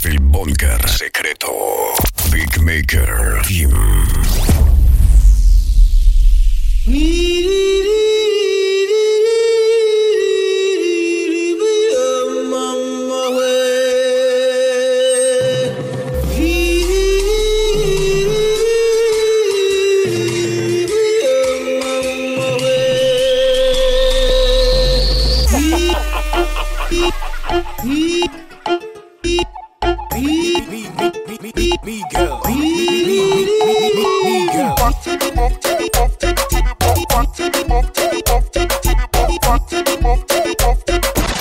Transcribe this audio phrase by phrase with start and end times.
[0.00, 1.48] Desde el búnker secreto.
[2.30, 3.42] Big Maker.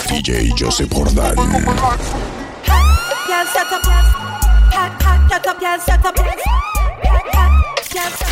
[0.07, 1.35] DJ Joseph Jordan.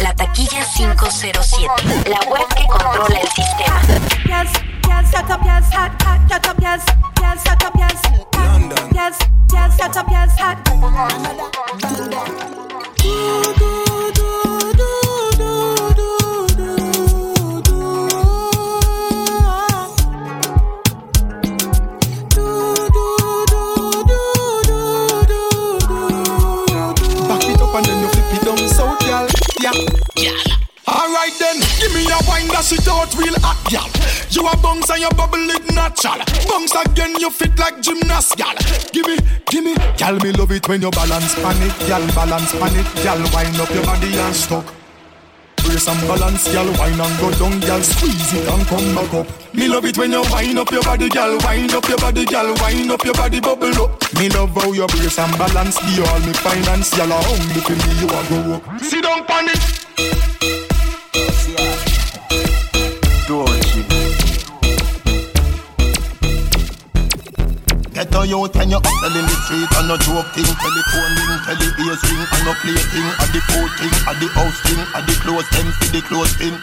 [0.01, 3.81] La taquilla 507, la web que controla el sistema.
[11.45, 11.64] Back
[34.47, 36.21] a bounce and you bubble it natural.
[36.47, 38.55] Bounce again, you fit like gymnast, y'all.
[38.91, 39.75] Give me, give me,
[40.37, 43.85] love it when you balance pan it, y'all balance pan it, y'all wind up your
[43.85, 44.65] body and stuck.
[45.65, 49.27] Brace and balance, y'all wine and go down, y'all squeeze it and come back up.
[49.53, 52.53] Me love it when you wind up your body, y'all wind up your body, y'all
[52.61, 54.13] wind up your body, bubble up.
[54.19, 57.91] Me love how you brace and balance, the all me finance, are only for me,
[57.99, 58.81] you a go up.
[58.81, 59.49] Sit down pan
[68.25, 69.69] youth when you hustle in the street.
[69.77, 73.41] And no joke thing Telephone ring, tele ears ring and no play thing At the
[73.49, 76.57] food thing, at the house thing, at the clothes them for the clothes thing.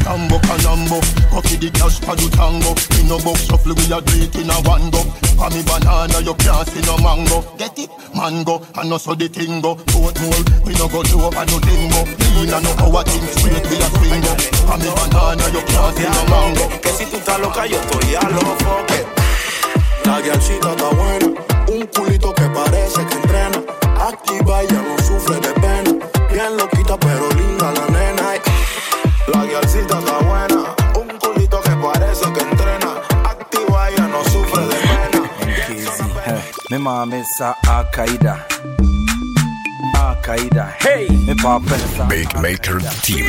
[0.00, 0.98] Tambo canambo,
[1.30, 2.72] coffee the cash for the tango.
[2.98, 5.04] In no box shuffle we a do in a one go.
[5.36, 7.44] For me banana you can't see no mango.
[7.60, 7.90] Get it?
[8.16, 9.76] Mango, and no so the thing go.
[9.92, 12.00] Boat Oatmeal, we no go do over no limbo
[12.32, 14.32] Lean and no our thing straight we a swing go.
[14.66, 16.64] For me banana you can't see no mango.
[16.80, 19.19] Que si tú estás loca, yo estoy a lo foque.
[20.10, 21.26] La guialcita está buena,
[21.68, 23.58] un culito que parece que entrena.
[24.08, 26.04] Activa y ya no sufre de pena.
[26.32, 28.22] Bien loquita, pero linda la nena.
[29.32, 32.90] La guialcita está buena, un culito que parece que entrena.
[33.24, 36.00] Activa y ya no sufre de pena.
[36.70, 38.46] Me mama sa Al-Qaeda.
[39.94, 40.76] Al-Qaeda.
[40.80, 41.06] Hey!
[41.24, 43.26] Me papa sa Big Maker Team.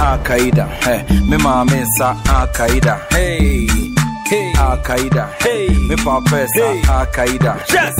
[0.00, 0.68] Al-Qaeda.
[0.84, 1.04] Hey!
[1.26, 3.08] Me mama sa Al-Qaeda.
[3.10, 3.89] Hey!
[4.30, 4.52] hey.
[4.58, 5.68] Al Qaeda, hey.
[5.88, 6.82] me pa peça hey.
[6.88, 7.94] Al Qaeda, yes.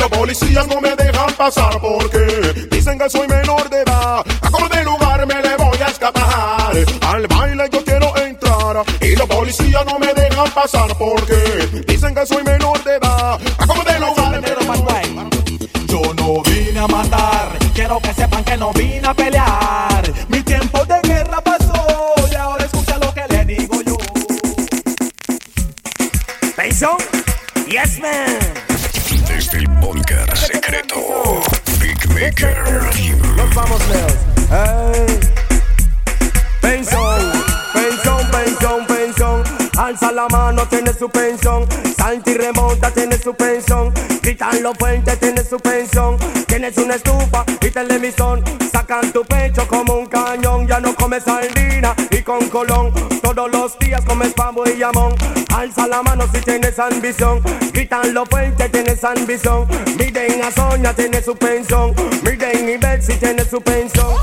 [0.00, 4.24] los policías no me dejan pasar porque dicen que soy menor de edad.
[4.42, 6.72] A de lugar me le voy a escapar.
[7.06, 12.26] Al baile yo quiero entrar y los policías no me dejan pasar porque dicen que
[12.26, 13.38] soy menor de edad.
[13.58, 15.30] A de lugar me voy a escapar.
[15.86, 19.89] Yo no vine a matar, quiero que sepan que no vine a pelear
[44.70, 46.16] lo fuerte, tienes suspensión.
[46.46, 48.42] Tienes una estufa y televisión.
[48.70, 50.66] Sacan tu pecho como un cañón.
[50.66, 52.92] Ya no comes sardina y con colón.
[53.22, 55.14] Todos los días comes pavo y jamón.
[55.54, 57.42] Alza la mano si tienes ambición.
[57.72, 59.66] Gritan lo fuerte, tienes ambición.
[59.98, 61.94] Miren a Sonia, tiene suspensión.
[62.22, 64.14] Miren y ver si tiene suspensión.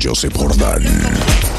[0.00, 1.49] Joseph Jordán.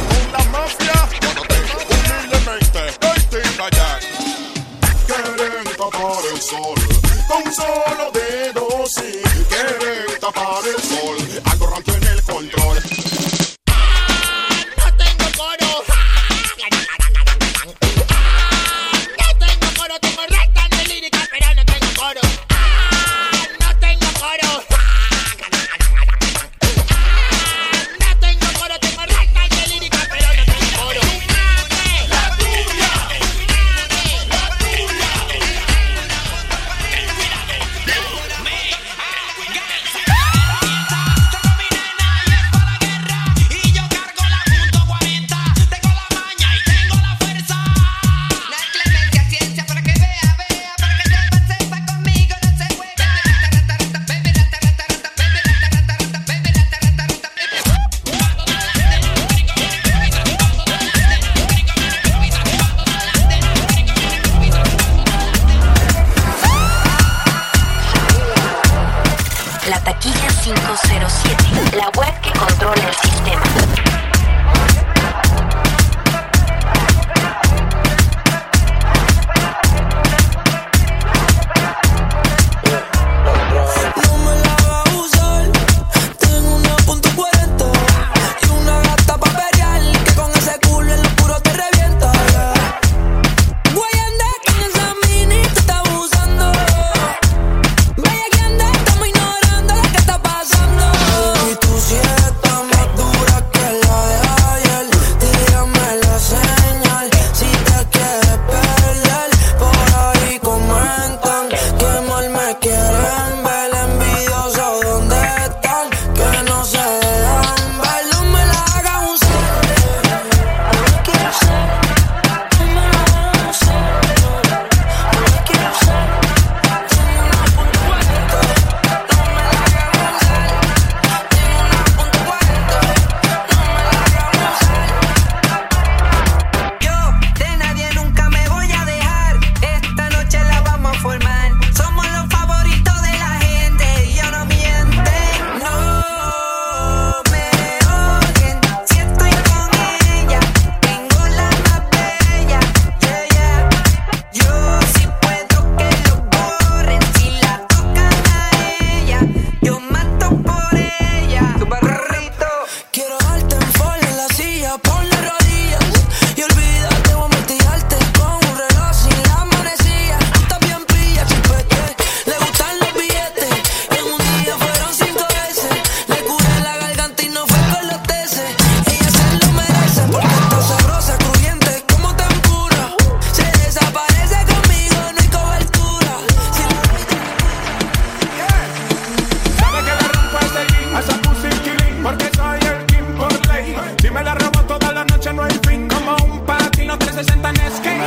[196.12, 198.00] Hicimos un party, los 360 en skate.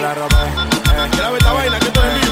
[1.53, 2.24] Vaina que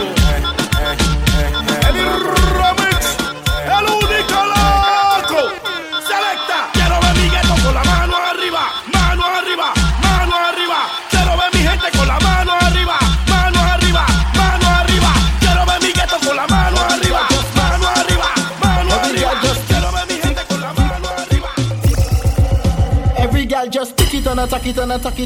[24.42, 25.18] and attack it and attack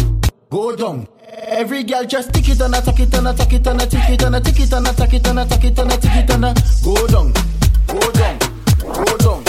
[0.51, 1.09] go down.
[1.47, 4.37] Every girl just tick it and attack it and attack it and attack it and
[4.37, 6.45] attack it and attack it and attack it and attack it and
[6.85, 7.33] go down,
[7.87, 8.39] go down,
[8.81, 9.45] go down.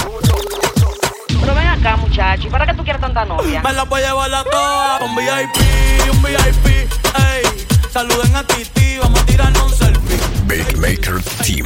[1.42, 3.62] Pero ven acá, muchacho, ¿y para qué tú quieres tanta novia?
[3.62, 5.58] Me la voy a llevar a todas Un VIP,
[6.12, 6.68] un VIP,
[7.18, 7.44] ey
[7.92, 10.18] Saluden a Titi, vamos a tirarnos un selfie
[10.48, 11.66] Beatmaker Team.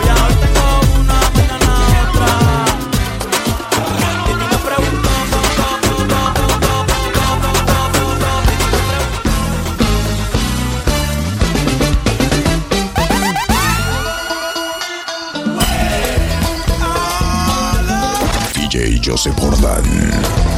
[19.11, 20.50] DJ Joseph Jordan.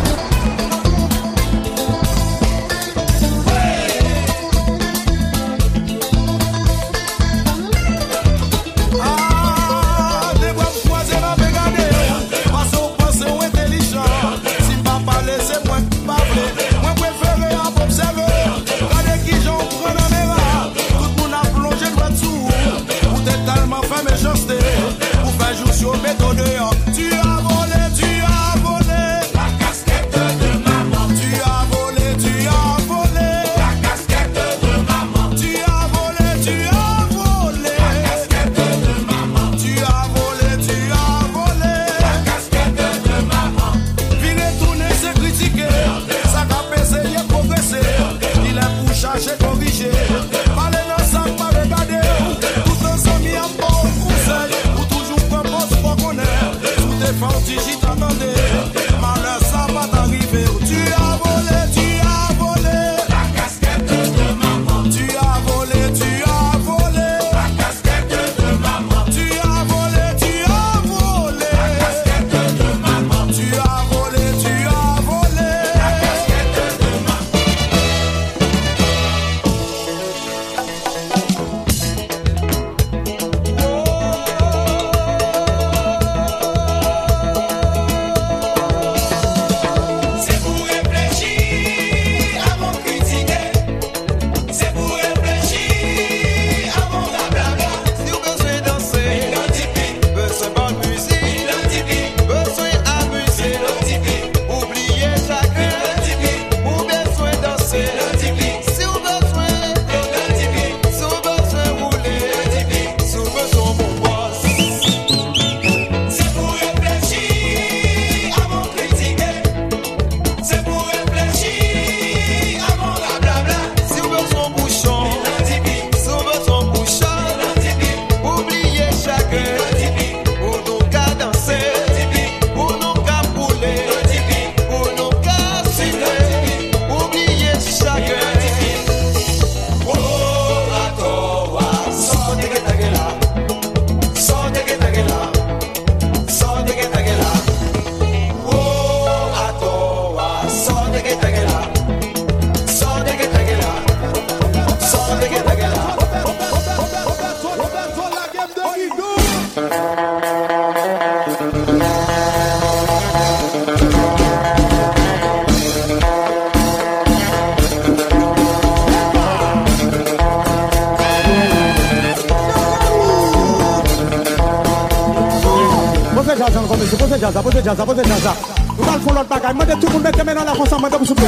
[176.34, 178.36] pose jazan komisi, pose jazan, pose jazan, pose jazan
[178.78, 180.92] Nou bal fon lot bagay, mwen de tout moun mette men an la konsa, mwen
[180.92, 181.28] de mou souple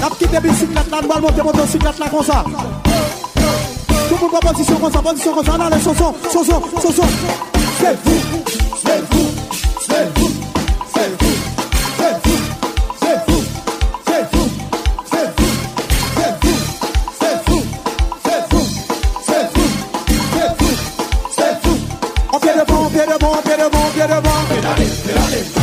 [0.00, 4.80] Nap ki debil siklet lan, mwen monte monte siklet la konsa Tout moun mwen posisyon
[4.84, 7.18] konsa, posisyon konsa, nan le soson, soson, soson
[7.80, 8.44] Sve vou,
[8.84, 9.28] sve vou,
[9.88, 10.41] sve vou
[23.40, 25.61] piedra, piedra, piedra, piedra,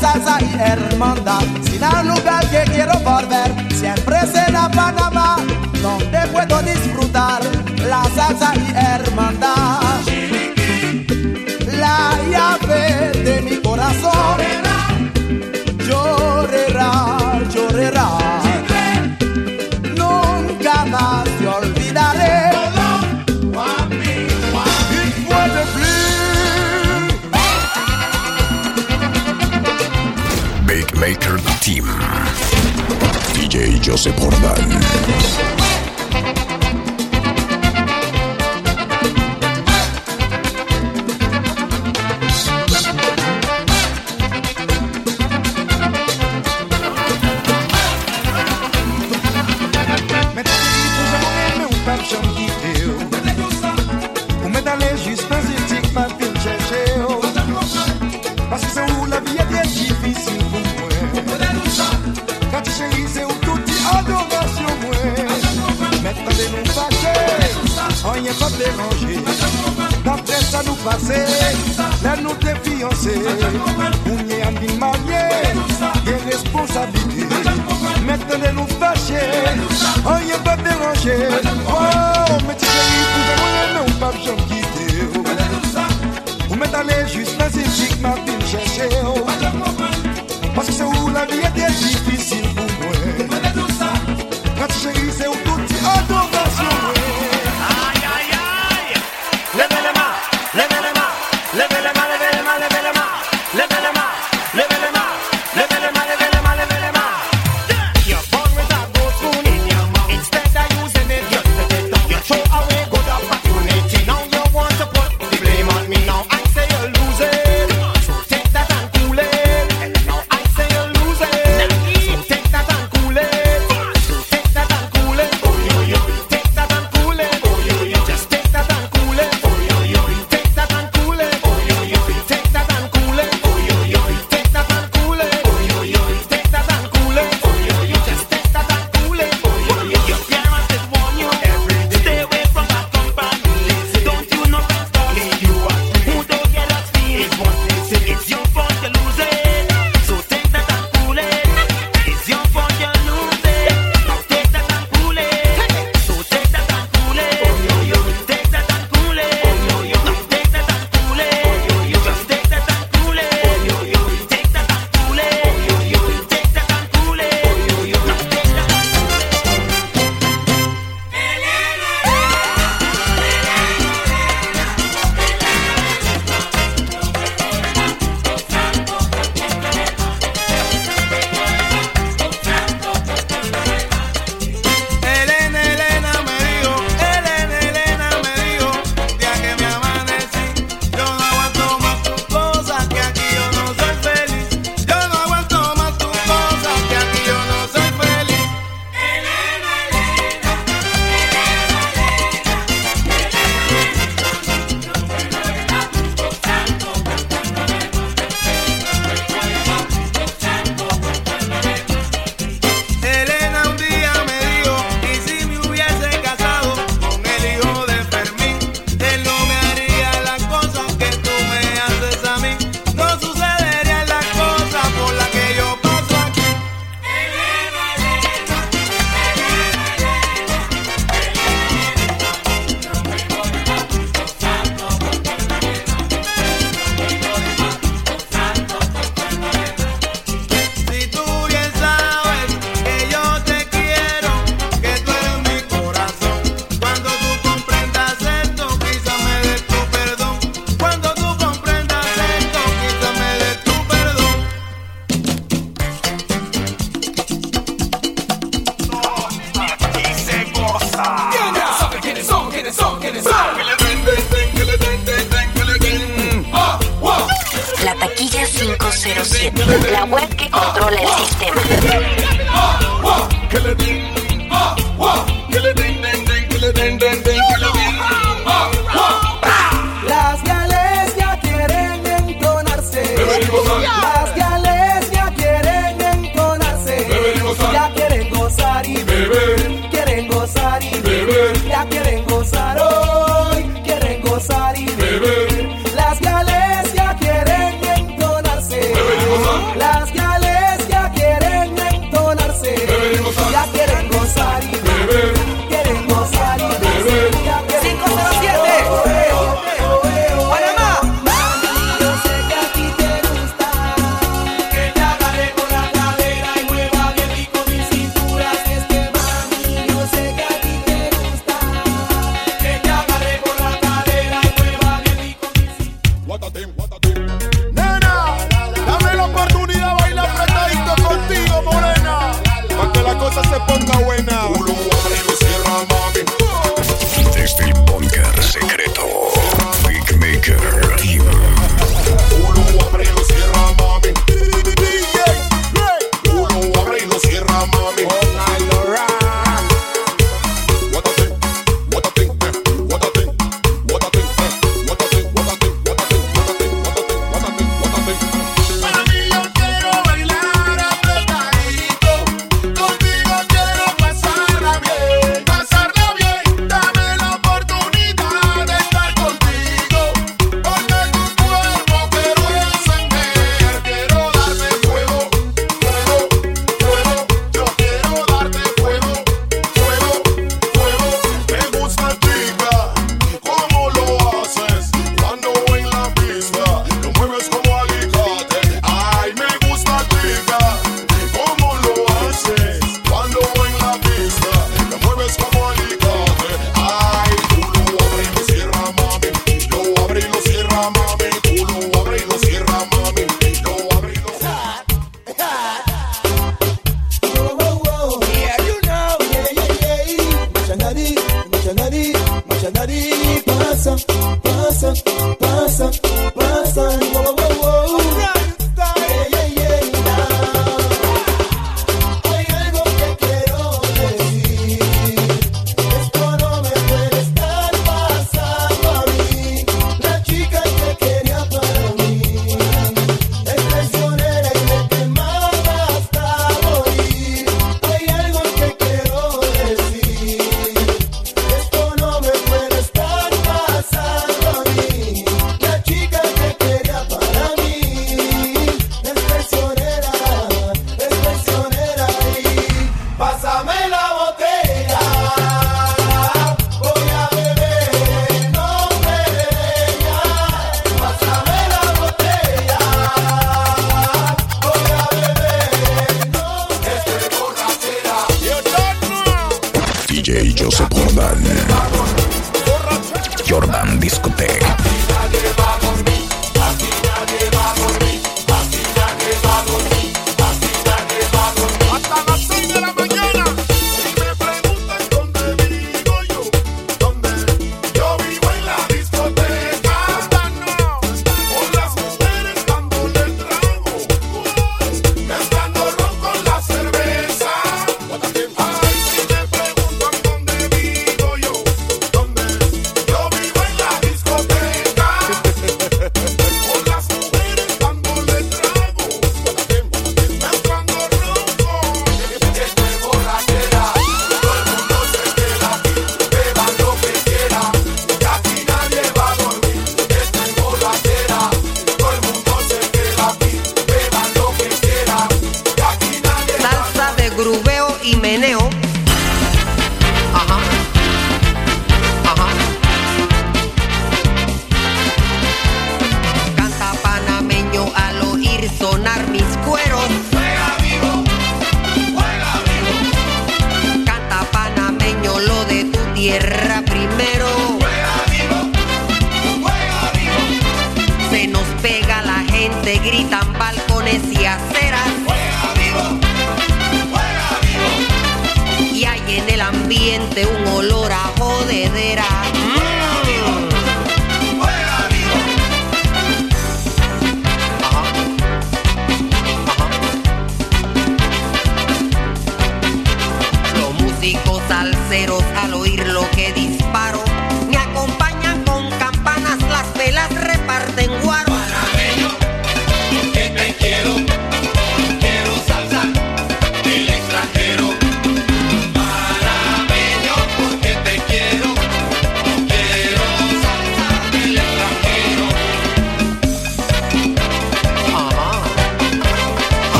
[0.00, 1.42] salsa y hermandad.
[1.62, 5.36] Sin un lugar que quiero volver, siempre será Panamá,
[5.82, 7.40] donde puedo disfrutar
[7.88, 9.80] la salsa y hermandad.
[11.78, 14.38] La llave de mi corazón
[15.86, 18.41] llorará, llorará.
[31.62, 31.86] Team.
[33.34, 35.61] DJ Joseph Jordán.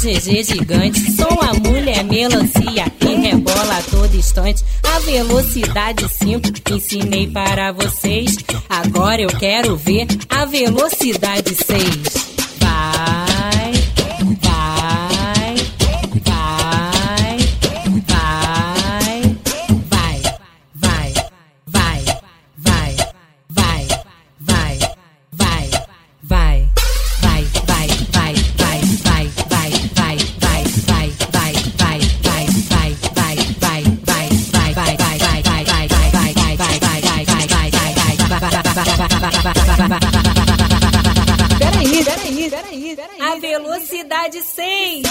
[0.00, 1.12] GG gigante.
[1.12, 4.64] Sou a mulher melancia que rebola a todo instante.
[4.82, 8.38] A velocidade 5 ensinei para vocês.
[8.66, 11.84] Agora eu quero ver a velocidade 6.
[12.60, 13.99] Vai.
[43.50, 45.02] Velocidade 100.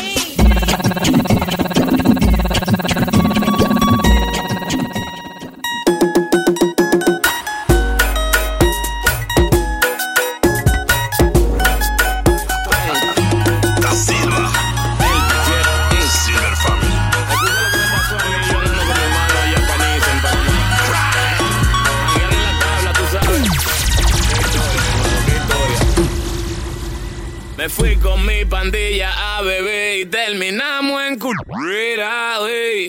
[1.92, 3.09] 100.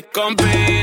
[0.02, 0.79] Compete.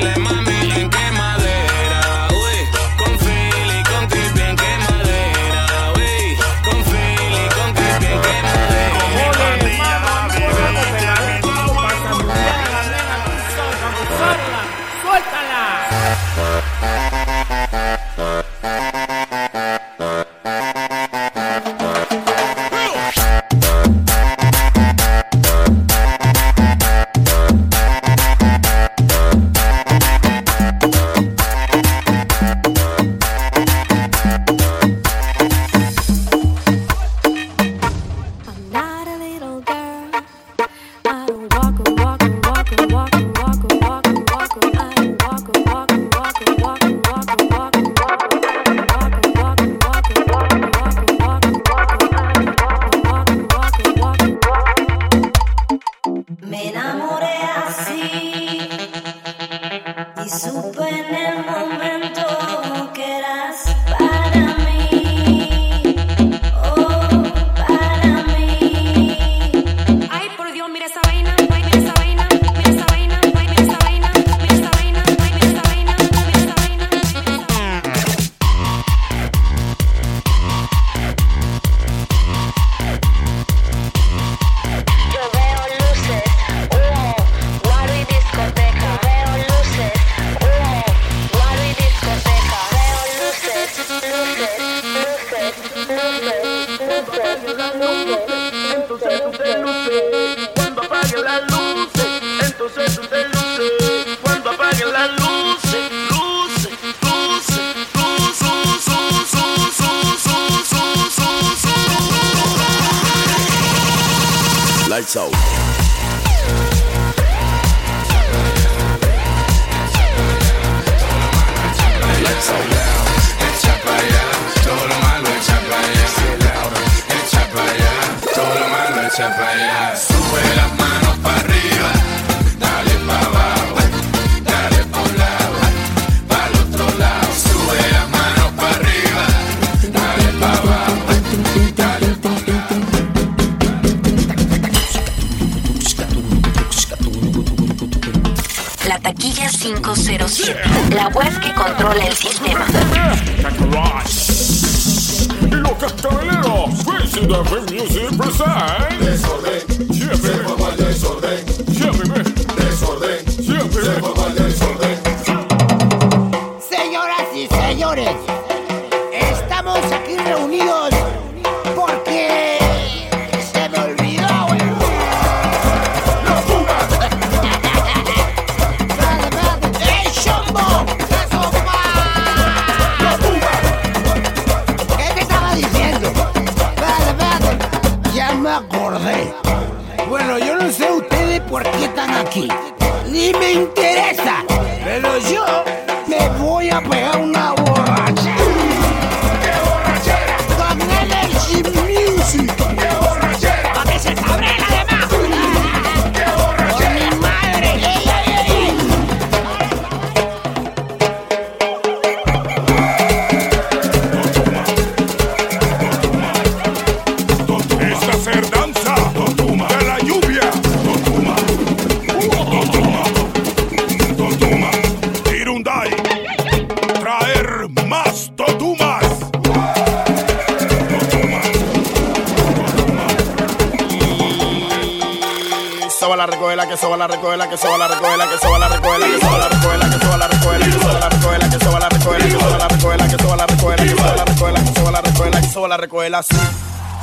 [236.67, 238.97] la que soba la recoge la que soba la recoge la que soba la recoge
[238.99, 242.17] la que soba la recoge la que soba la recoge la que soba la recoge
[242.17, 244.49] la que soba la recoge la que soba la recoge la que soba la recoge
[244.49, 246.09] la que soba la recoge la que soba la recoge la que soba la recoge
[246.09, 246.37] la sí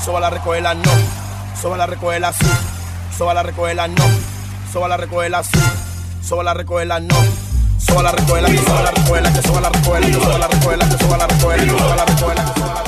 [0.05, 0.91] soba la recoge la no
[1.61, 2.47] soba la recoge la sí
[3.17, 4.05] soba la recoge la no
[4.73, 5.59] soba la recoge la sí
[6.23, 7.17] soba la recoge la no
[7.79, 10.21] soba la recoge la que soba la recoge la que soba la recoge la que
[10.21, 12.61] soba la recoge la que soba la recoge la que soba la recoge la que
[12.61, 12.84] soba la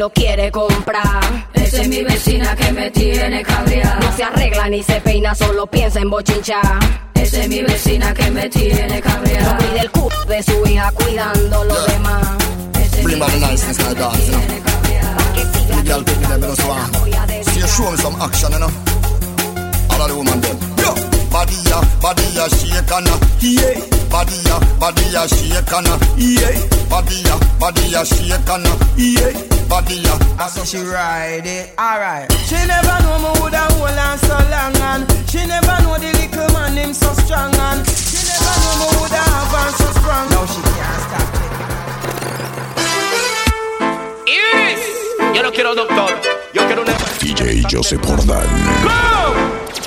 [0.00, 1.20] lo quiere comprar.
[1.52, 4.00] Esa es mi vecina que me tiene cabreada.
[4.00, 6.78] No se arregla ni se peina, solo piensa en bochinchar.
[7.12, 9.52] Esa es mi vecina que me tiene cabreada.
[9.52, 12.28] No cuida el culo de su hija cuidando lo demás.
[13.02, 14.46] Bring back the niceness in the dance, you know.
[15.68, 16.96] The girl take me there, me just want.
[17.44, 18.70] See you show me some action, you know.
[19.90, 20.56] All of the woman them.
[20.80, 20.94] Yo,
[21.30, 23.99] body ya, body ya, shake and a, yeah.
[24.10, 26.50] Body ya, body ya, shake and a, yeah.
[26.90, 29.32] Body ya, body ya, shake and a, yeah.
[29.68, 30.18] Body ya.
[30.48, 32.30] So she ride it, alright.
[32.46, 36.48] She never know me woulda hold on so long and she never know the little
[36.52, 40.26] man him so strong and she never know me woulda have on so strong.
[40.30, 41.28] Now she can't stop
[44.26, 44.82] Iris,
[45.36, 46.10] yo no quiero doctor,
[46.52, 46.94] yo quiero una.
[47.20, 48.48] DJ Joseph Jordan.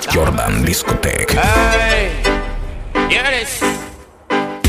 [0.09, 1.31] Jordan Discotech.
[1.31, 2.23] Hey,
[3.09, 3.82] Iris.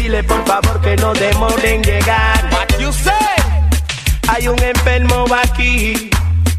[0.05, 2.51] Dile por favor que no demoren en llegar.
[2.53, 3.15] What you say?
[4.29, 6.11] Hay un enfermo aquí.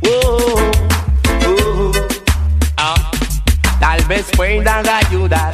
[0.01, 0.71] Oh,
[1.47, 1.91] oh.
[2.75, 2.95] Ah.
[3.79, 5.51] Tal vez puedan ayudar.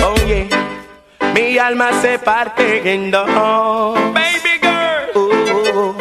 [0.00, 0.48] Oye,
[1.34, 3.26] mi alma se parte en dos.
[4.14, 5.10] Baby girl.
[5.16, 5.96] Oh,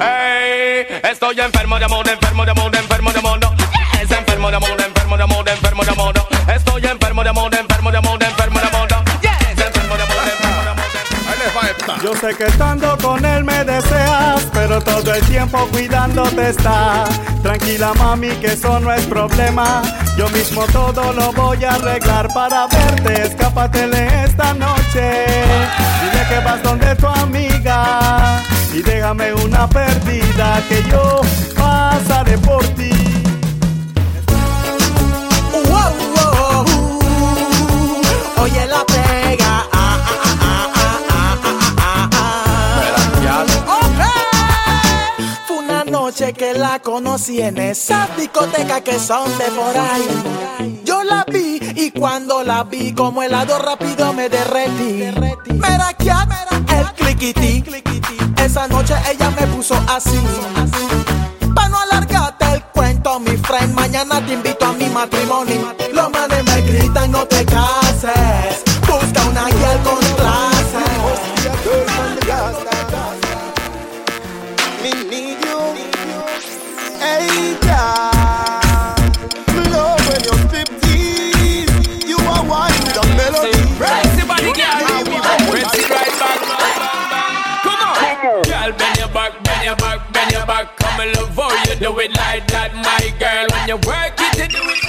[0.00, 3.38] Hey, estoy enfermo de amor, enfermo de amor, enfermo de amor.
[3.40, 3.54] no.
[4.00, 6.14] Yes, enfermo de amor, enfermo de amor, enfermo de amor.
[6.16, 6.52] no.
[6.52, 7.59] Estoy enfermo de amor, de
[12.02, 17.04] Yo sé que estando con él me deseas, pero todo el tiempo cuidándote está.
[17.42, 19.82] Tranquila mami, que eso no es problema.
[20.16, 23.26] Yo mismo todo lo voy a arreglar para verte.
[23.26, 25.26] Escápatele esta noche.
[26.00, 28.42] Dile que vas donde tu amiga
[28.72, 31.20] y déjame una perdida que yo
[31.54, 33.09] pasaré por ti.
[46.40, 50.80] Que la conocí en esa discoteca que son de por ahí.
[50.86, 55.12] Yo la vi y cuando la vi como helado rápido me derretí.
[55.52, 56.10] Mira que
[56.78, 57.62] el cliquití.
[58.42, 60.18] Esa noche ella me puso así.
[61.54, 65.74] Pa' no alargarte el cuento, mi friend, mañana te invito a mi matrimonio.
[65.92, 68.64] Los manes me gritan, no te cases.
[68.88, 70.09] Busca una guía con
[91.80, 93.48] do it like that, my girl.
[93.48, 94.84] When you work it, you do it.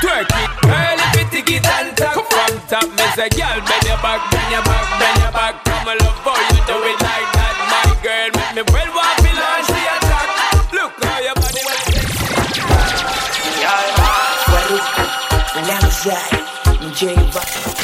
[0.00, 2.88] Twerk it, girl, if you take it and from top.
[2.96, 5.54] Me say, girl, bend your back, bend your back, bend your back.
[5.68, 8.28] Come and love how you do it like that, my girl.
[8.34, 9.21] Make me well want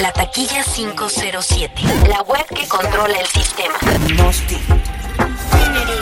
[0.01, 1.82] La taquilla 507.
[2.09, 3.78] La web que controla el sistema.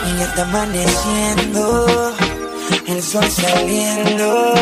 [0.05, 2.13] Y ya está amaneciendo,
[2.87, 4.53] el sol saliendo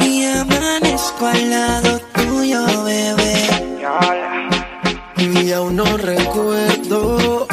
[0.00, 3.48] y amanezco al lado tuyo, bebé.
[5.18, 7.46] Y aún no recuerdo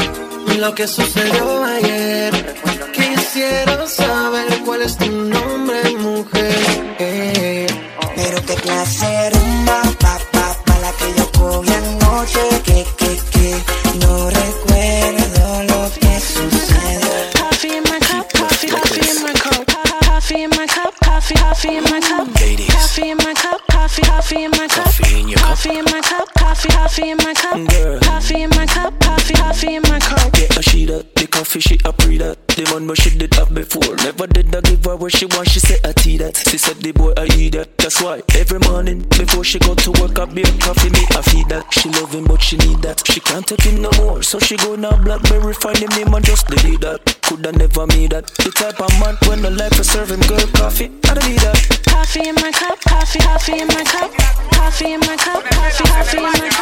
[0.58, 2.56] lo que sucedió ayer.
[2.94, 6.96] Quisiera saber cuál es tu nombre, mujer.
[7.00, 7.68] Eh,
[8.16, 13.64] Pero qué clase rumba, pa, pa, pa, la que yo cogí anoche, que, que, que,
[14.00, 17.10] no recuerdo lo que sucedió.
[17.40, 19.66] Coffee in my cup, coffee, coffee in my cup,
[20.06, 22.28] coffee in my cup, coffee, coffee in my cup,
[22.72, 27.10] coffee in my cup, coffee, coffee in my cup, coffee in my cup, coffee, coffee
[27.10, 30.38] in my cup, coffee in my cup, coffee, coffee in my cup.
[30.38, 33.92] Yeah, she that the coffee she a that the man what she did have before.
[34.08, 35.52] Never did I give her what she want.
[35.52, 36.38] She said I tea that.
[36.48, 37.76] She said the boy I eat that.
[37.78, 41.52] That's why every morning before she go to work I beer coffee me I feed
[41.52, 41.68] that.
[41.76, 43.04] She love him but she need that.
[43.04, 46.24] She can't take it no more, so she go now BlackBerry find him name and
[46.24, 47.04] just delete that.
[47.28, 48.32] Coulda never made that.
[48.40, 50.88] The type of man when the life is serving him girl coffee.
[51.12, 51.60] I don't need that.
[51.92, 54.12] Coffee in my cup, coffee, coffee in my cup,
[54.56, 56.55] coffee in my cup, coffee, coffee in my cup,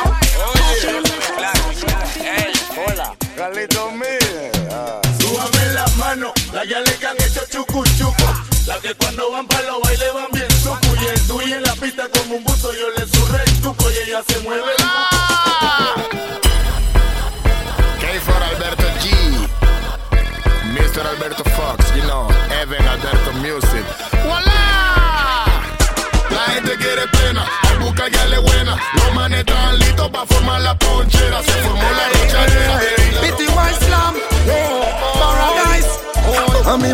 [7.54, 8.28] chucu chucu.
[8.66, 10.90] Las que cuando van para los bailes van bien sucu.
[11.02, 14.10] Y el tuyo en la pista como un buzo, yo le surré el tuco y
[14.10, 14.73] ella se mueve.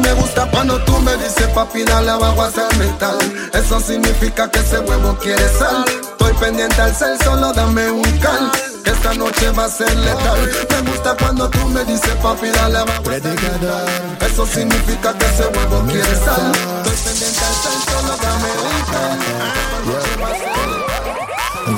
[0.10, 3.18] Me gusta cuando tú me dices papi dale abajo hasta el metal
[3.54, 5.86] Eso significa que ese huevo quiere sal.
[5.88, 8.52] Estoy pendiente al cel, solo dame un cal
[8.84, 10.40] Que esta noche va a ser letal.
[10.70, 16.16] Me gusta cuando tú me dices papi dale abajo Eso significa que ese huevo quiere
[16.16, 16.52] sal.
[16.84, 19.20] Estoy pendiente al cel, solo dame un cal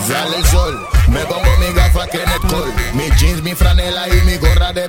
[0.07, 4.38] Sale el sol, me pongo mi gafa Kenneth Cole, mi jeans, mi franela y mi
[4.38, 4.80] gorra de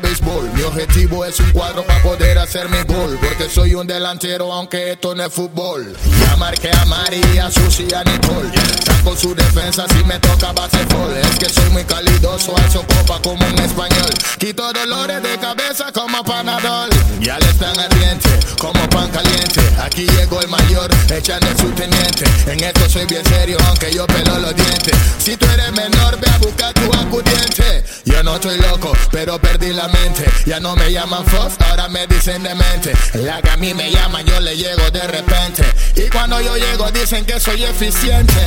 [0.72, 5.14] objetivo es un cuadro para poder hacer mi gol, porque soy un delantero aunque esto
[5.14, 5.94] no es fútbol.
[6.18, 8.50] Ya marqué a María, Susi y a Nicole.
[8.86, 11.14] Saco su defensa si me toca baseball.
[11.16, 14.10] Es que soy muy calidoso, alzo copa como un español.
[14.38, 16.88] Quito dolores de cabeza como panadol.
[17.20, 19.60] Ya le están ardiente, como pan caliente.
[19.78, 22.24] Aquí llegó el mayor, echando su teniente.
[22.46, 24.96] En esto soy bien serio, aunque yo pelo los dientes.
[25.18, 27.84] Si tú eres menor, ve a buscar tu acudiente.
[28.04, 30.24] Yo no estoy loco, pero perdí la mente.
[30.62, 32.92] No me llaman Fox, ahora me dicen demente.
[33.14, 35.64] La que a mí me llaman, yo le llego de repente.
[35.96, 38.40] Y cuando yo llego, dicen que soy eficiente.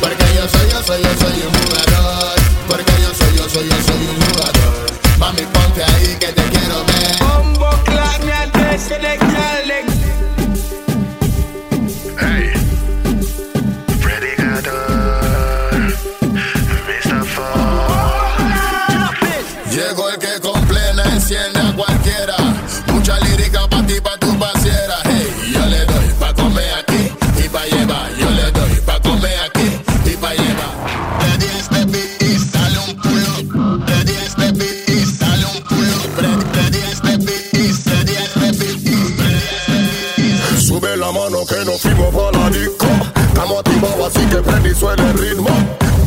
[0.00, 2.40] Porque yo soy, yo soy, yo soy un jugador.
[2.66, 4.86] Porque yo soy, yo soy, yo soy un jugador.
[5.18, 7.14] Mami, ponte ahí que te quiero ver.
[9.20, 9.84] Girl leg.
[12.18, 12.53] Hey.
[44.04, 45.48] Así que prende y suena el ritmo.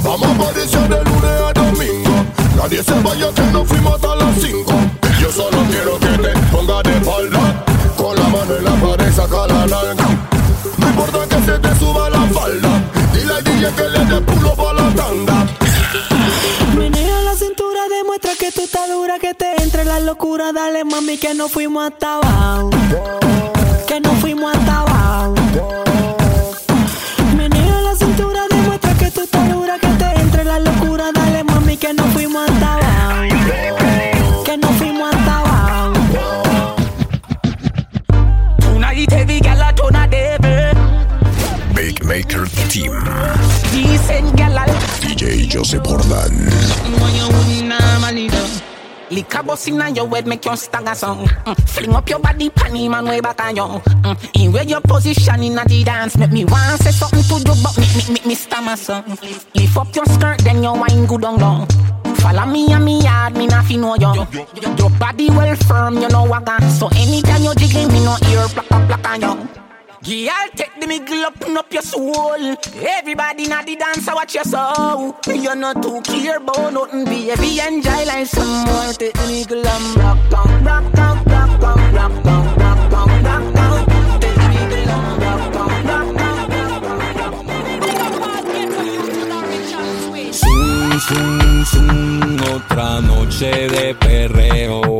[0.03, 2.11] Vamos a pariciar de lunes a domingo.
[2.55, 4.73] Nadie se vaya que nos fuimos hasta las 5.
[5.19, 7.65] Yo solo quiero que te pongas de espalda.
[7.97, 10.07] Con la mano en la pared saca la nalga.
[10.77, 12.69] No importa que se te suba la falda.
[13.13, 15.47] Dile al DJ que le dé pulo pa' la tanda.
[16.77, 20.53] Menea la cintura, demuestra que tú estás dura, que te entre la locura.
[20.53, 22.69] Dale, mami, que no fuimos hasta abajo.
[45.58, 46.34] DJ Joseph Jordan.
[49.10, 51.26] Liquor bust inna your head make you stagger song.
[51.26, 51.70] Mm.
[51.70, 53.64] Fling up your body, panty man way back on you.
[53.64, 54.43] Mm.
[54.43, 57.78] In where your position inna the dance, make me want say something to you, but
[57.78, 59.05] make me make me stammer song.
[59.55, 61.68] Lift up your skirt, then your wine good on long.
[62.18, 64.28] Follow me and me yard, me not fi know you.
[64.78, 66.62] Your body well firm, you know what got.
[66.64, 69.66] So anytime you jiggle, me no ear plack up plack on you.
[70.08, 72.55] Girl, take the middle up, open up your soul.
[72.80, 75.18] Everybody na the dance, watch your soul.
[75.28, 77.60] You're not too clear about nothing, baby.
[77.60, 78.93] Enjoy life some more.
[78.93, 83.53] Take the middle and rock down, rock down, rock down, rock down, rock down, rock
[83.53, 84.20] down.
[84.22, 86.38] Take the middle and rock down, rock down.
[90.32, 94.97] Zum, zum, zum, otra noche de perreo.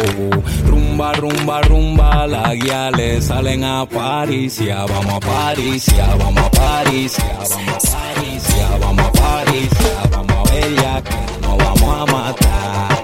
[0.97, 6.49] Rumba, rumba, rumba, las guiales salen a París, ya vamos a París, ya vamos a
[6.49, 12.09] París, ya vamos a París, ya vamos a París, ya vamos a que nos vamos
[12.09, 13.03] a matar.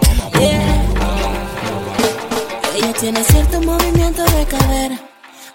[2.76, 5.00] Ella tiene cierto movimiento de cadera.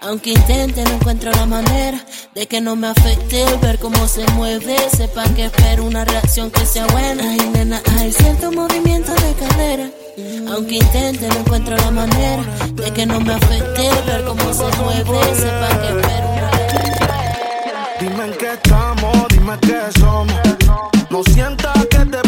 [0.00, 1.98] Aunque intente, no encuentro la manera
[2.36, 4.76] de que no me afecte el ver cómo se mueve.
[4.96, 7.24] Sepa que espero una reacción que sea buena.
[7.98, 9.90] Hay cierto movimiento de cadera.
[10.50, 12.42] Aunque intente, no encuentro la manera
[12.72, 15.34] de que no me afecte ver cómo se mueve.
[15.34, 16.28] Sepa que espero
[18.00, 20.40] Dime en qué estamos, dime qué somos.
[21.10, 22.27] No sientas que te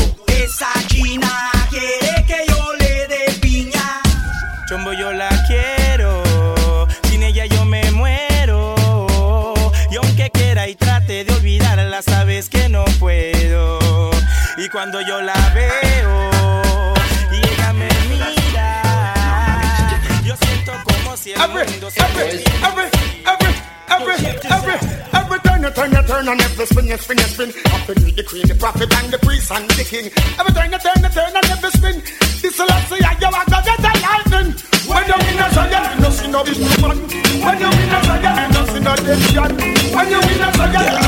[14.71, 16.93] cuando yo la veo
[17.31, 18.81] y ella me mira,
[20.23, 22.89] yo siento como si el mundo se every, every,
[23.27, 23.53] every,
[23.89, 24.13] every,
[24.49, 24.77] every,
[25.13, 27.49] every turn you turn you turn and every spin you spin you spin.
[27.73, 30.09] Up to meet the queen, the prophet and the priest and the king.
[30.39, 32.01] Every turn you turn you turn and every spin.
[32.41, 34.55] This will say you are gonna get a lightning.
[34.87, 36.97] When you win a Zion, you no see no big man.
[37.43, 39.19] When you win a Zion, you see no dead.
[39.95, 41.00] When you win a Zion,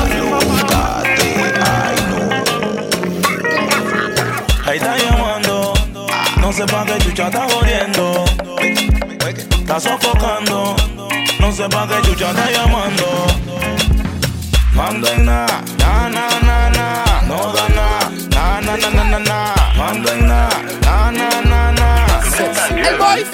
[6.53, 8.25] no sé pa' qué chucha está jodiendo.
[9.59, 10.75] Está sofocando,
[11.39, 13.25] no sé pa' qué chucha está llamando.
[14.75, 15.47] Mando en na,
[15.79, 17.87] na na na na, no da na,
[18.35, 19.55] na na na na na na.
[19.77, 20.49] Mando en na,
[20.81, 22.21] na na na na.
[22.69, 23.25] El boy.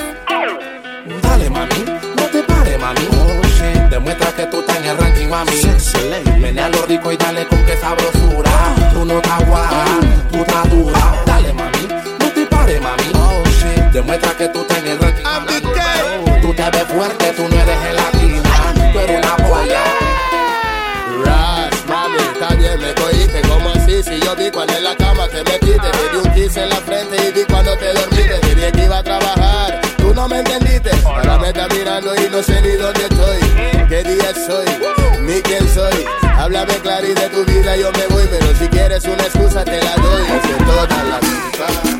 [1.22, 1.84] Dale mami,
[2.15, 3.05] no te pares mami.
[3.11, 3.89] Oh, shit.
[3.89, 5.51] Demuestra que tú estás en el ranking mami.
[6.39, 8.51] Menea lo rico y dale con que sabrosura.
[8.93, 9.86] Tú no estás guapa,
[10.32, 11.28] tú estás dura.
[14.00, 15.24] Demuestra que tú el ranking.
[16.41, 18.93] Tú te ves fuerte, tú no eres gelatina.
[18.93, 19.84] Tú eres una polla.
[21.26, 23.41] Ras, mami, está bien, me cogiste.
[23.41, 26.56] Como así Si yo vi cuando en la cama te metiste Te di un kiss
[26.56, 28.39] en la frente y vi cuando te dormiste.
[28.39, 30.91] Te dije que iba a trabajar, tú no me entendiste.
[31.06, 33.39] Ahora me estás mirando y no sé ni dónde estoy.
[33.89, 34.66] ¿Qué día soy?
[35.24, 36.06] Ni quién soy
[36.38, 38.24] Háblame claro y de tu vida yo me voy.
[38.32, 40.24] Pero si quieres una excusa te la doy.
[40.24, 41.99] Hace toda la vida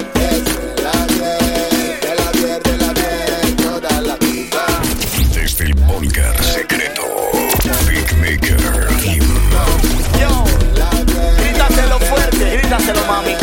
[12.70, 13.36] fuerte, grítaselo mami.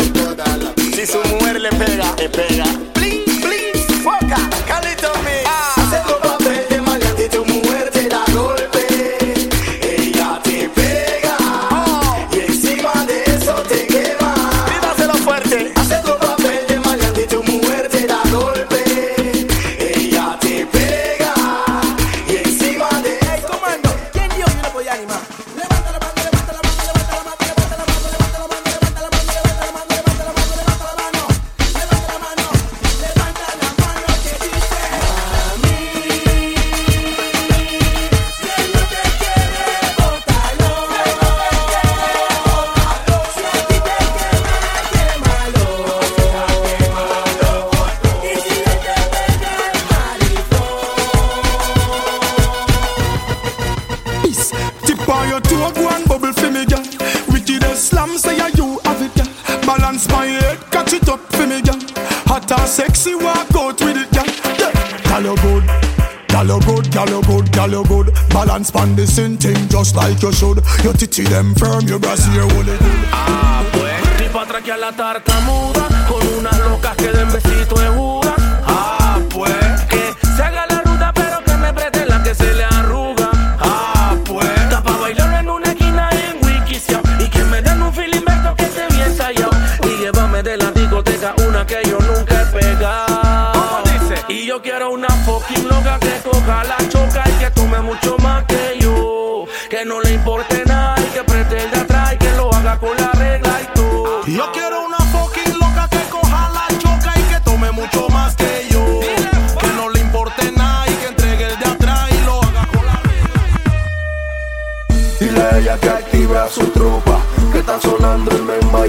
[0.95, 2.96] Si su mujer le pega, le pega.
[70.17, 70.63] Like you should.
[70.83, 72.79] Your titty them firm, your it good.
[73.11, 77.46] Ah, pues, ni pa' traquear la tartamuda Con unas locas que den besito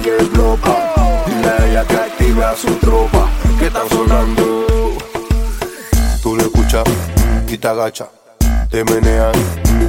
[0.08, 1.24] el blopa.
[1.26, 3.28] Dile a ella que active a su tropa,
[3.58, 4.66] que está sonando.
[6.22, 6.84] Tú le escuchas
[7.46, 8.08] y te agacha,
[8.70, 9.32] te menea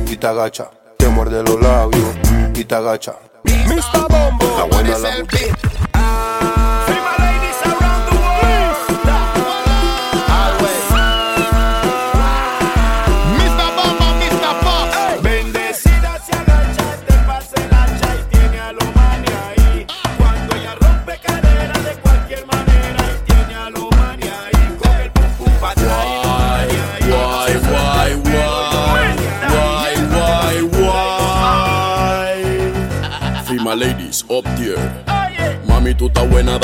[0.07, 2.09] y te agacha, te muerde los labios
[2.53, 3.15] y te agacha.
[3.43, 4.07] Mr.
[4.09, 5.68] Bombo, La buena la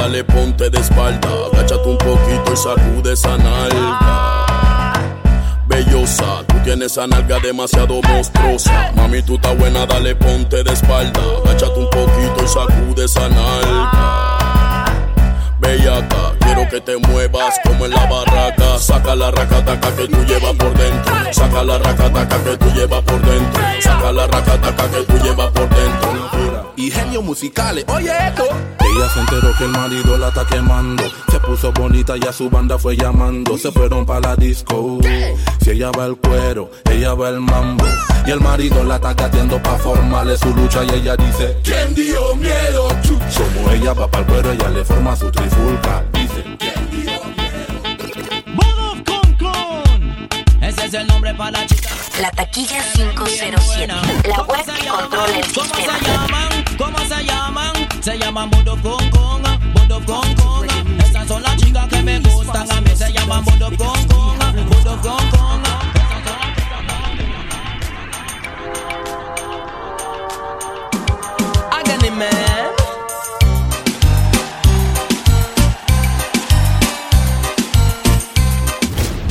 [0.06, 1.30] dale ponte de espalda.
[1.52, 4.94] Agáchate un poquito y sacude esa nalga.
[5.68, 8.92] Bellosa, tú tienes esa nalga demasiado monstruosa.
[8.96, 11.20] Mami, tú estás buena, dale ponte de espalda.
[11.44, 14.86] Agáchate un poquito y sacude esa nalga.
[15.60, 18.78] Bellaca, quiero que te muevas como en la barraca.
[18.78, 21.14] Saca la racataca que tú llevas por dentro.
[21.32, 23.64] Saca la racataca que tú llevas por dentro.
[23.82, 26.55] Saca la racataca que tú llevas por dentro.
[26.78, 27.86] Y genios musicales.
[27.88, 28.44] Oye esto.
[28.80, 31.04] Ella se enteró que el marido la está quemando.
[31.30, 33.58] Se puso bonita y a su banda fue llamando.
[33.58, 35.00] Se fueron para la disco.
[35.62, 37.86] Si ella va el cuero, ella va el mambo.
[38.26, 40.84] Y el marido la está gateando pa' formarle su lucha.
[40.84, 42.88] Y ella dice: ¿Quién dio miedo?
[43.56, 46.04] Como ella va para el cuero, ella le forma su trifulca.
[46.14, 47.12] Dice: ¿Quién dio
[50.62, 51.90] Ese es el nombre para la chica.
[52.22, 53.94] La taquilla 507,
[54.30, 56.55] la web que controla el ¿Cómo se sistema.
[56.78, 57.74] ¿Cómo se llaman?
[58.02, 59.42] Se llaman Bodo Con Con,
[59.74, 60.68] Bodo Con Con.
[61.00, 62.90] Esas son las chicas que me gustan a mí.
[62.96, 65.16] Se llaman Bodo Con Con, Bodo Con.
[71.72, 72.66] Agony man.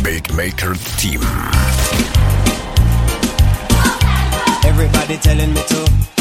[0.03, 1.21] Beatmaker Team.
[4.65, 6.14] Everybody telling me to.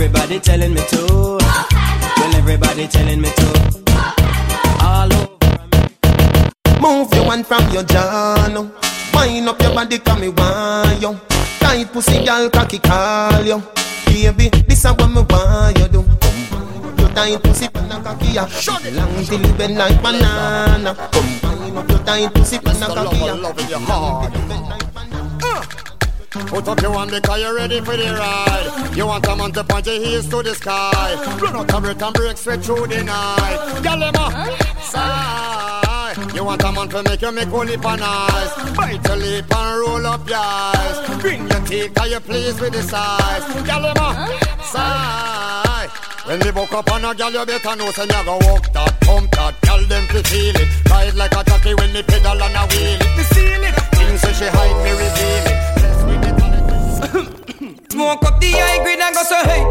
[0.00, 1.06] Everybody telling me to.
[1.10, 3.48] Well, everybody telling me to.
[4.80, 5.26] All over.
[6.80, 8.70] Move your one from your jaw now.
[9.12, 11.18] Wind up your body, come me want you.
[11.58, 13.60] Tight pussy, girl, cocky call you.
[14.06, 16.04] Baby, this is what me want you do.
[17.02, 18.46] Your tight pussy, panna cocky ya.
[18.92, 20.94] Long till you bend like banana.
[21.10, 23.34] Combine up your tight pussy, panna cocky ya.
[26.30, 28.94] Put up your one because you're ready for the ride.
[28.94, 31.14] You want a man to point your heels to the sky.
[31.40, 33.58] Run out of breath and break straight through the night.
[33.80, 34.28] Galema,
[34.82, 36.34] sigh.
[36.34, 38.76] You want a man to make you make only pan eyes.
[38.76, 41.20] Bite your lip and roll up your eyes.
[41.22, 43.44] Bring your teeth cause you're pleased with the size.
[43.64, 45.88] Galema, sigh.
[46.26, 49.00] When they woke up on a gal, you better know say you go walk that,
[49.00, 50.90] pump that, gal them fi feel it.
[50.90, 53.16] Ride like a jockey when me pedal on a wheel it.
[53.16, 53.74] Me seal it.
[53.96, 55.77] Things say she hide me reveal it.
[56.98, 59.62] Smoke up the high grade and go so hey.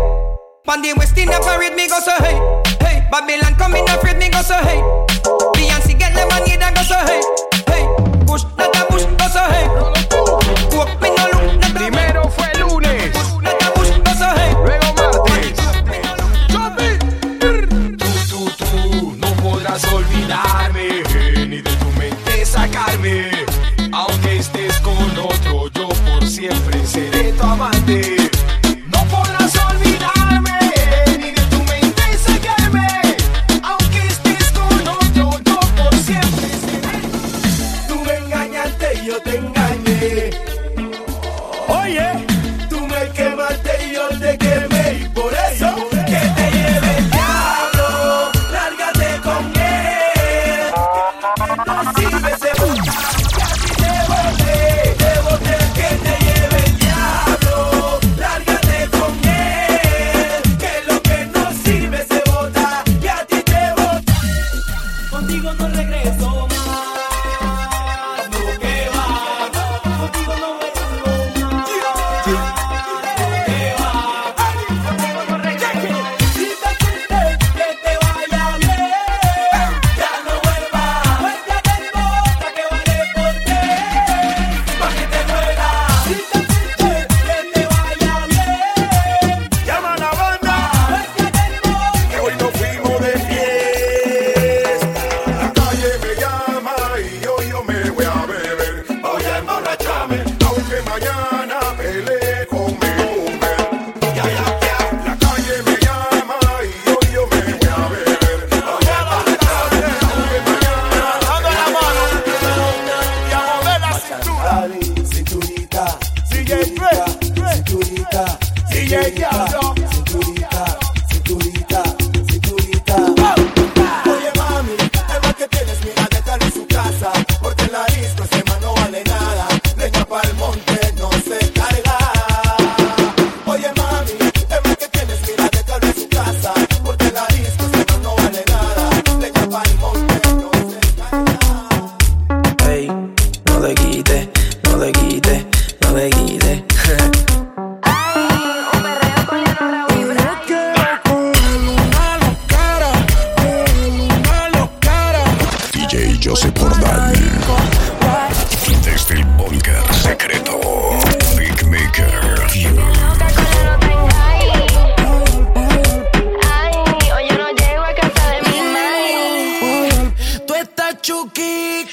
[0.63, 2.39] Pan the West Indian parade me go so hey.
[2.79, 4.79] Hey, Babylon come in afraid me go so hey.
[5.51, 7.19] Beyonce get lemonade and go so hey.
[7.67, 7.83] Hey,
[8.23, 9.67] push not a push go so hey.
[10.71, 12.06] Walk me no look not a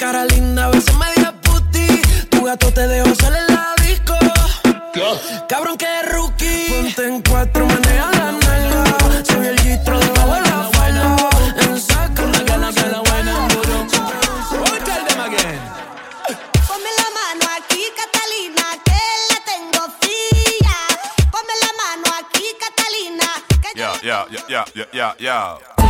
[0.04, 1.86] cara linda, a veces media puti.
[2.28, 4.14] Tu gato te dejó salir en la disco.
[5.48, 6.68] Cabrón, que rookie.
[6.68, 9.24] Ponte en cuatro, maneja la nalga.
[9.24, 11.16] Soy el gistro de la la buena.
[11.62, 13.48] En saco, una gana la buena.
[14.84, 15.60] Tell them again.
[16.68, 19.00] Ponme la mano aquí, Catalina, que
[19.30, 20.76] la tengo fría.
[21.32, 23.28] Ponme la mano aquí, Catalina.
[23.62, 25.83] Que yeah, yeah, yeah, yeah, yeah, yeah.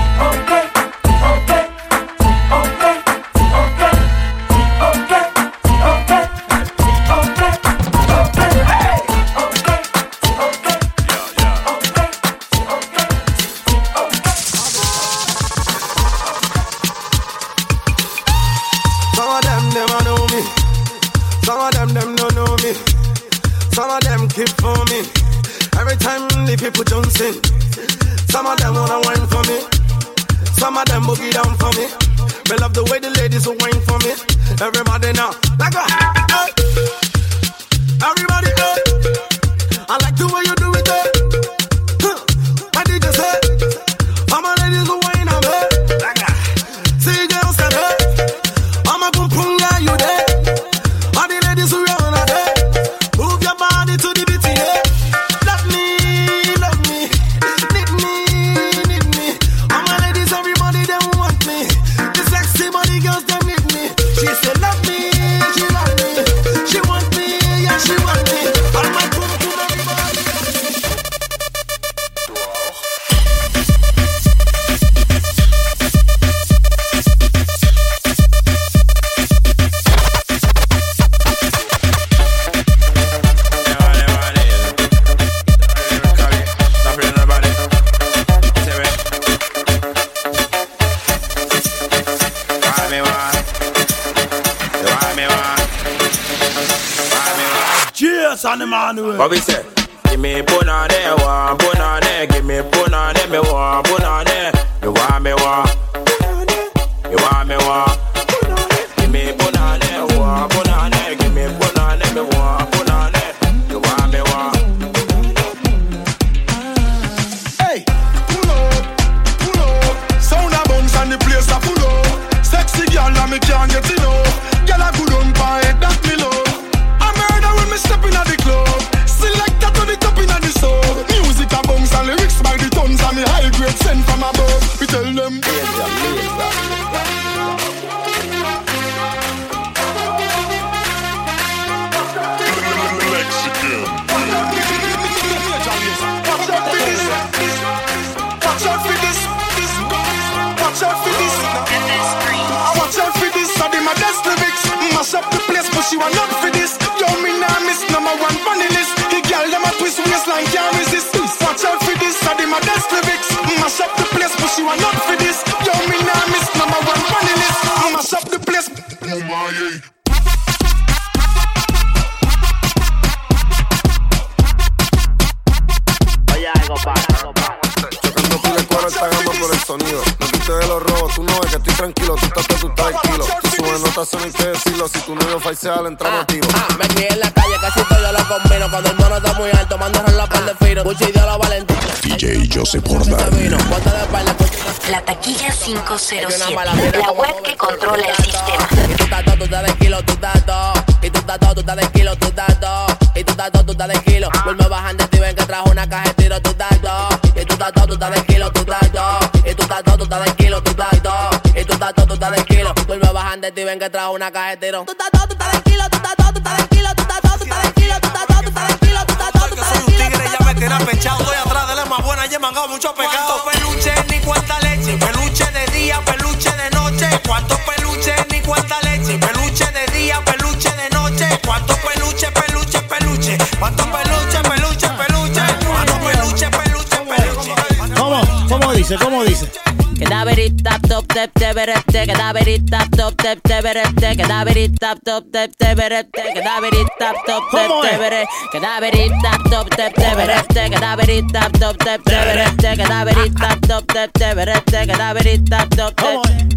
[241.15, 246.25] tep teberet te cadaverit tap top tep teberet te cadaverit tap top tep teberet te
[246.35, 252.03] cadaverit tap top tep teberet cadaverit tap top tep teberet te cadaverit tap top tep
[252.03, 256.55] teberet te cadaverit tap top tep teberet te cadaverit tap top tep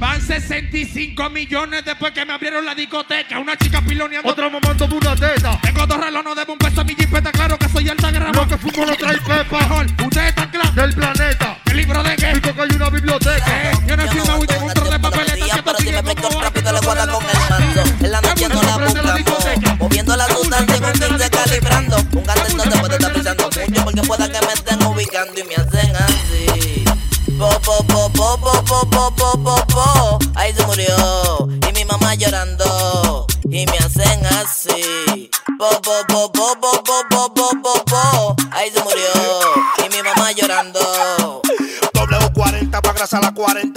[0.00, 3.38] Van 65 millones después que me abrieron la discoteca.
[3.38, 4.28] Una chica piloneando.
[4.28, 5.60] Otro momento de una teta.
[5.62, 7.30] Tengo dos relojes, no debo un peso a mi jipeta.
[7.30, 8.32] Claro que soy alta grama.
[8.32, 9.84] Lo que fumo lo trae pepa.
[10.04, 10.70] Usted está clara.
[10.72, 11.41] Del planeta
[12.62, 13.44] hay una biblioteca.
[13.48, 15.56] Eh, yo no soy una de un tro de papeleta.
[15.56, 16.02] que Pero si me
[16.40, 20.76] rápido le guarda con el manso En la noche no la buscamos Moviendo la sustancia
[20.76, 24.82] un 15 calibrando Un gatito te puede estar pisando mucho Porque pueda que me estén
[24.82, 26.84] ubicando y me hacen así
[27.38, 30.18] Po, po, po, po, po, po, po, po, po, po.
[30.34, 35.30] Ahí se murió Y mi mamá llorando Y me hacen así
[35.62, 37.01] po, po, po, po, po, po,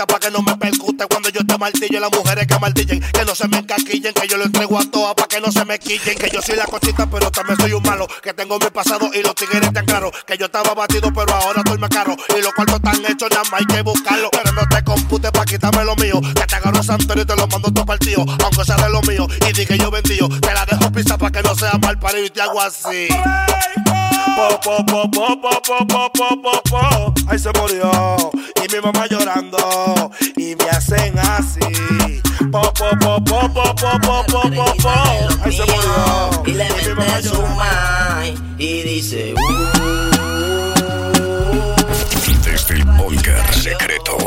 [0.06, 2.00] la 40 pa' que no me percute cuando yo te martillo.
[2.00, 5.16] Las mujeres que martillen, que no se me encaquillen, que yo lo entrego a todas
[5.16, 6.18] pa' que no se me quillen.
[6.18, 8.08] Que yo soy la cosita, pero también soy un malo.
[8.22, 10.12] Que tengo mi pasado y los tigres tan claros.
[10.26, 12.16] Que yo estaba batido, pero ahora estoy más caro.
[12.38, 14.30] Y los cuartos están hechos, nada más hay que buscarlo.
[14.32, 16.22] Pero no te computes pa' quitarme lo mío.
[16.22, 18.26] Que te agarro Santorio y te lo mando todo partido.
[18.44, 19.28] Aunque sea de lo mío.
[19.50, 20.28] Y di que yo vendío.
[20.30, 23.08] Te la dejo pisa pa' que no sea mal parido y te hago así.
[24.26, 27.14] Po, po, po, po, po, po, po, po, po, po.
[27.30, 27.92] Ahí se murió.
[28.34, 30.10] Y mi mamá llorando.
[30.38, 31.60] Y me hacen así.
[32.52, 34.96] Po, po, po, po, po, po, po, po, po, po.
[35.44, 36.44] Ahí se murió.
[36.46, 39.34] Y le mete su mai y dice
[42.44, 44.18] Desde el búnker secreto.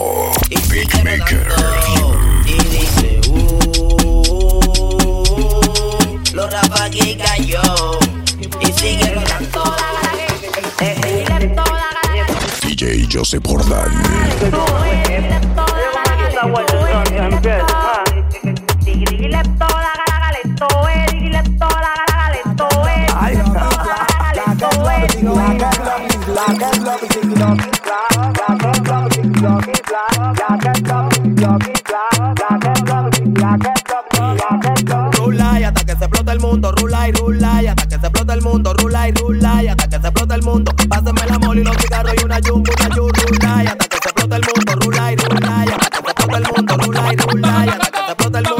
[0.70, 1.48] Big Maker.
[2.44, 4.52] y dice uh,
[6.34, 7.97] Lo rapagué cayó
[12.88, 14.88] DJ Joseph Jordan.
[37.68, 39.08] Hasta que se explota el mundo, rula
[39.62, 40.72] y hasta que se explota el mundo.
[40.88, 43.98] Pásame la mole y los cigarros y una jumbo, una yu, rula y hasta que
[44.02, 47.66] se explota el mundo, rula y hasta que se explota el mundo, rula y rula
[47.66, 48.57] y hasta que se explota el mundo.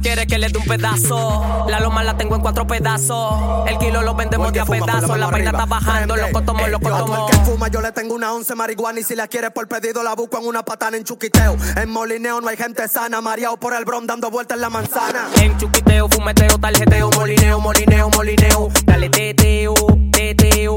[0.00, 1.66] Quiere que le dé un pedazo.
[1.68, 3.68] La loma la tengo en cuatro pedazos.
[3.68, 5.18] El kilo lo vendemos de a pedazos.
[5.18, 7.26] La vaina está bajando, loco tomo, loco tomo.
[7.26, 10.14] que fuma, yo le tengo una once marihuana y si la quieres por pedido la
[10.14, 11.56] busco en una patana en chuquiteo.
[11.76, 15.28] En molineo no hay gente sana, mareado por el bron dando vueltas en la manzana.
[15.40, 18.68] En chuquiteo, fumeteo, tarjeteo, molineo, molineo, molineo.
[18.84, 19.74] Dale teteo,
[20.12, 20.74] teteo,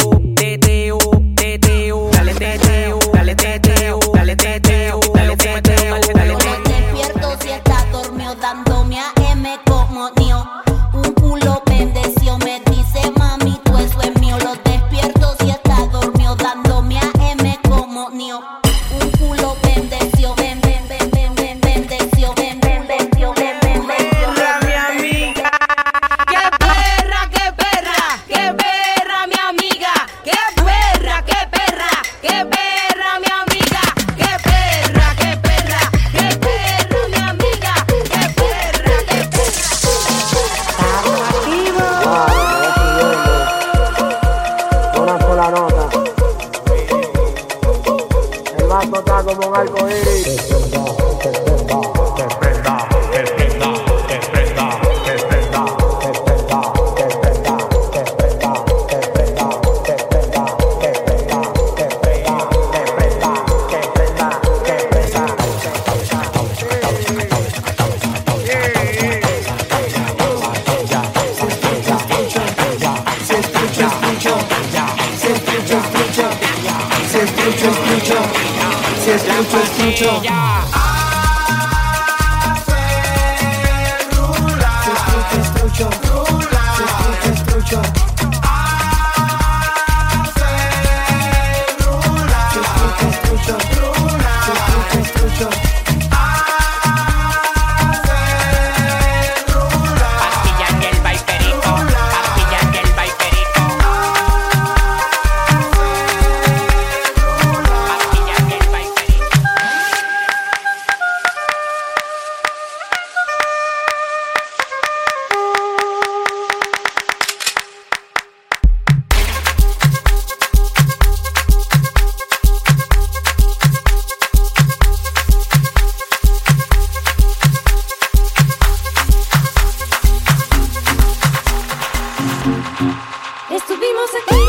[133.50, 134.49] Estuvimos aquí.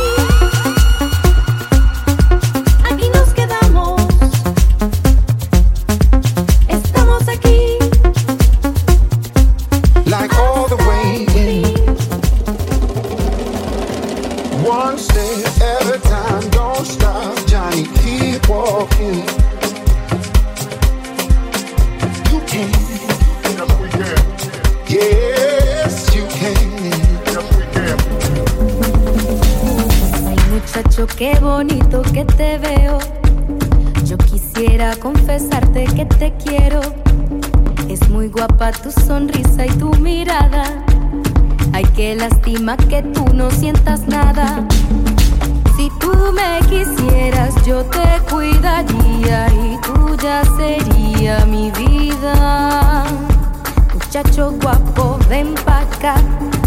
[42.76, 44.64] Que tú no sientas nada.
[45.76, 53.04] Si tú me quisieras, yo te cuidaría y tuya sería mi vida.
[53.94, 55.80] Muchacho guapo, ven pa'.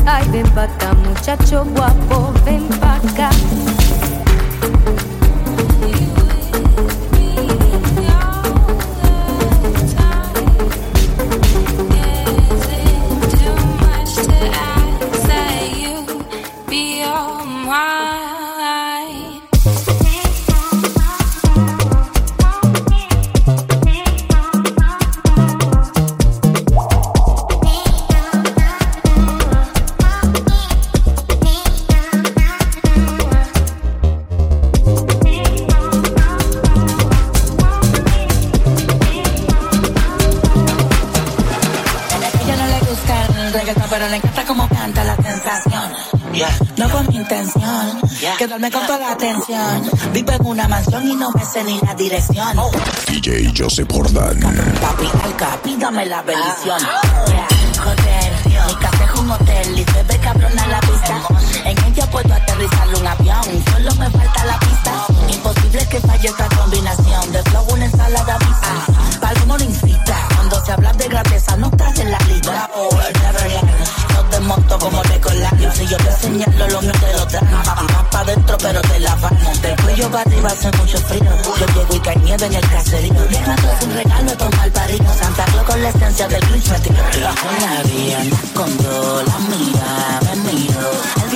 [0.06, 0.68] Ay, ven pa'
[1.08, 3.00] muchacho guapo, ven pa'.
[49.54, 50.14] Atención.
[50.14, 52.58] Vivo en una mansión y no me sé ni la dirección.
[53.08, 54.40] DJ Joseph Jordan.
[54.40, 56.80] Papi, al capi, dame la bendición.
[56.80, 57.48] Yeah,
[57.84, 61.22] Joder, mi casa es un hotel y se ve cabrona la vista.
[61.66, 65.06] En ella puedo aterrizar un avión, solo me falta la pista.
[65.28, 69.20] Imposible que falle esta combinación de flow, una ensalada vista.
[69.20, 72.70] Palmo no incita, cuando se habla de grandeza no estás en la lista.
[73.22, 73.72] Neverland,
[74.14, 75.74] no te monto como Legoland.
[75.74, 77.52] Si yo te señalo, lo mío te lo dan.
[77.52, 79.38] Más pa' dentro, pero te la van.
[79.64, 81.24] Del cuello para arriba hace mucho frío.
[81.58, 83.28] Yo llego y cae nieve en el caserío.
[83.30, 85.14] Llegando es un regalo, toma el parido.
[85.14, 87.04] Santa Claus con la esencia del Grinch me tiró.
[87.22, 88.78] La anda con
[89.26, 91.33] la mira, me miro.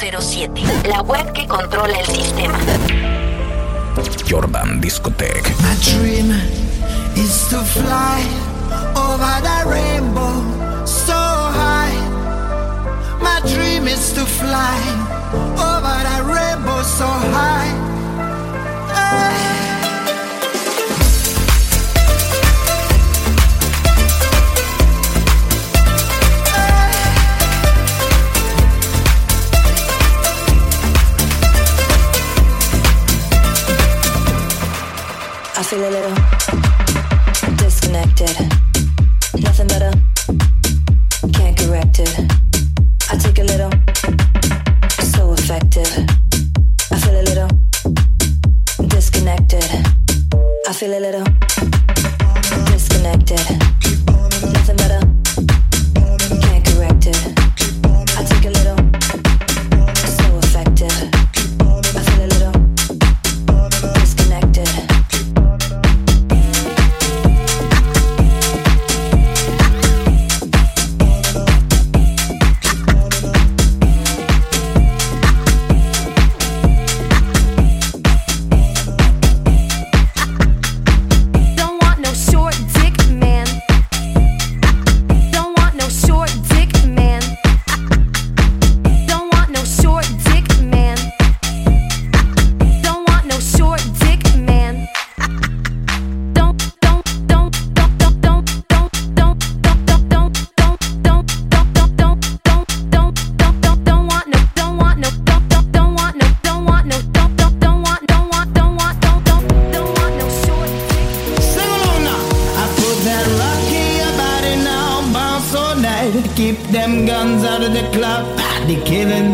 [0.00, 0.62] 507.
[0.88, 2.58] La web que controla el sistema.
[4.26, 5.46] Jordan Discotech.
[5.60, 6.30] My dream
[7.16, 8.22] is to fly
[8.96, 11.92] over the rainbow so high.
[13.20, 14.80] My dream is to fly
[15.68, 17.06] over the rainbow so
[17.36, 17.99] high.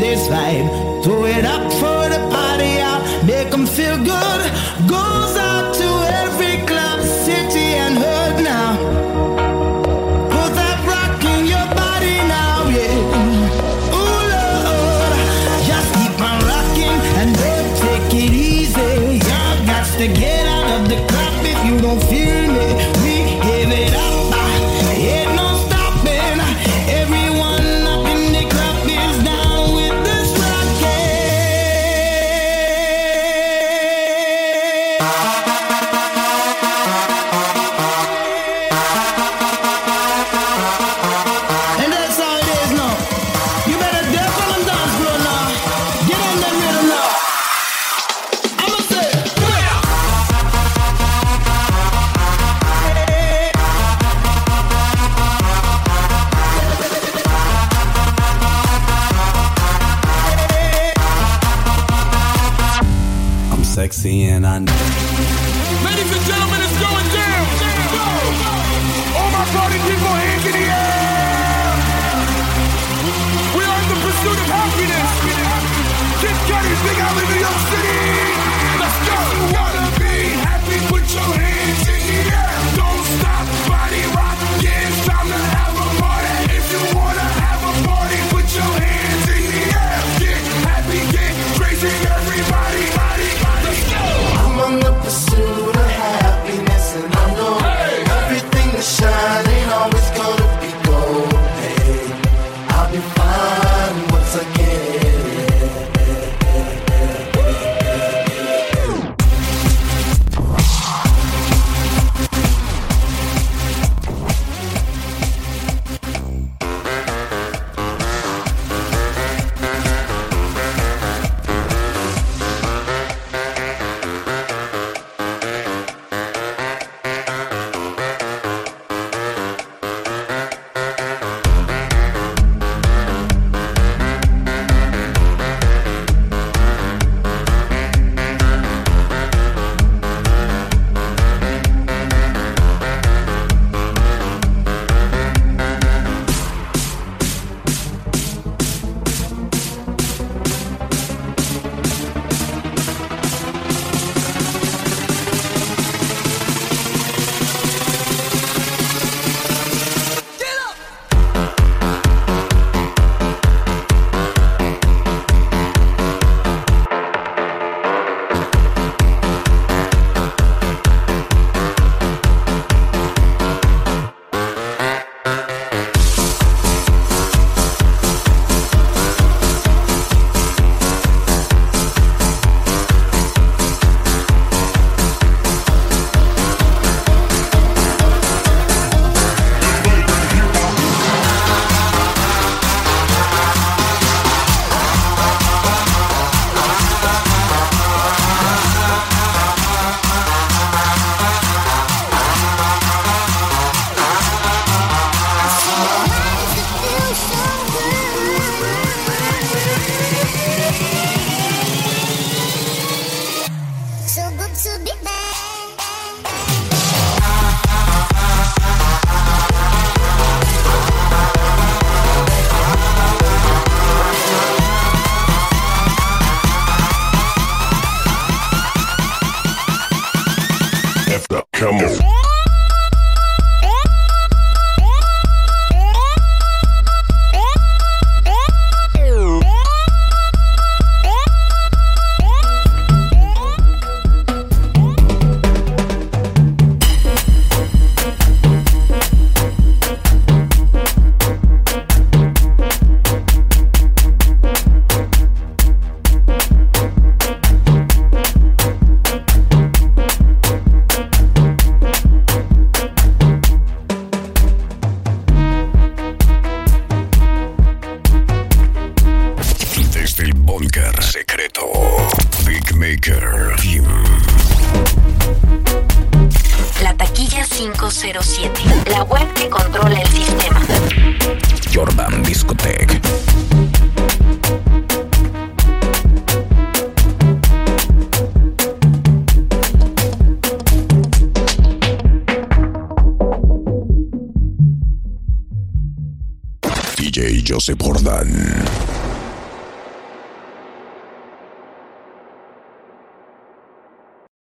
[0.06, 1.02] This vibe.
[1.02, 2.05] Throw it up for